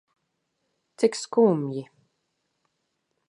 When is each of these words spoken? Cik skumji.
Cik 0.97 1.13
skumji. 1.21 1.83